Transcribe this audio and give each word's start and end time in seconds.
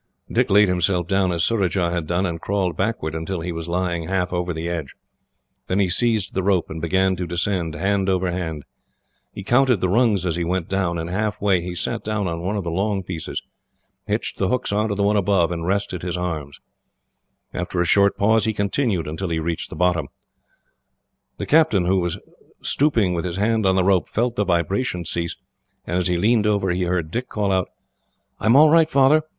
Dick 0.31 0.49
laid 0.49 0.67
himself 0.67 1.05
down 1.07 1.31
as 1.31 1.43
Surajah 1.43 1.91
had 1.91 2.07
done, 2.07 2.25
and 2.25 2.41
crawled 2.41 2.75
backwards 2.75 3.15
until 3.15 3.41
he 3.41 3.51
was 3.51 3.67
lying 3.67 4.07
half 4.07 4.33
over 4.33 4.51
the 4.51 4.67
edge. 4.67 4.95
Then 5.67 5.77
he 5.77 5.89
seized 5.89 6.33
the 6.33 6.41
rope 6.41 6.71
and 6.71 6.81
began 6.81 7.15
to 7.17 7.27
descend, 7.27 7.75
hand 7.75 8.09
over 8.09 8.31
hand. 8.31 8.65
He 9.31 9.43
counted 9.43 9.79
the 9.79 9.89
rungs 9.89 10.25
as 10.25 10.37
he 10.37 10.43
went 10.43 10.67
down, 10.67 10.97
and 10.97 11.07
half 11.11 11.39
way 11.39 11.61
he 11.61 11.75
sat 11.75 12.03
down 12.03 12.27
on 12.27 12.41
one 12.41 12.57
of 12.57 12.63
the 12.63 12.71
long 12.71 13.03
pieces, 13.03 13.43
hitched 14.07 14.39
the 14.39 14.47
hooks 14.49 14.71
on 14.71 14.89
to 14.89 14.95
the 14.95 15.03
one 15.03 15.17
above, 15.17 15.51
and 15.51 15.67
rested 15.67 16.01
his 16.01 16.17
arms. 16.17 16.59
After 17.53 17.79
a 17.79 17.85
short 17.85 18.17
pause, 18.17 18.45
he 18.45 18.53
continued 18.53 19.07
until 19.07 19.29
he 19.29 19.37
reached 19.37 19.69
the 19.69 19.75
bottom. 19.75 20.07
The 21.37 21.45
captain, 21.45 21.85
who 21.85 21.99
was 21.99 22.17
stooping 22.63 23.13
with 23.13 23.23
his 23.23 23.37
hand 23.37 23.67
on 23.67 23.75
the 23.75 23.83
rope, 23.83 24.09
felt 24.09 24.35
the 24.35 24.45
vibration 24.45 25.05
cease, 25.05 25.35
and 25.85 25.99
as 25.99 26.07
he 26.07 26.17
leaned 26.17 26.47
over 26.47 26.71
he 26.71 26.85
heard 26.85 27.11
Dick 27.11 27.29
call 27.29 27.51
out: 27.51 27.69
"I 28.39 28.47
am 28.47 28.55
all 28.55 28.71
right, 28.71 28.89
Father. 28.89 29.21